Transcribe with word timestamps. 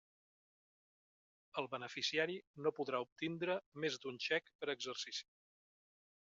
El 1.63 1.69
beneficiari 1.73 2.39
no 2.67 2.73
podrà 2.79 3.03
obtindre 3.07 3.59
més 3.85 4.01
d'un 4.07 4.21
xec 4.29 4.53
per 4.63 4.73
exercici. 4.79 5.33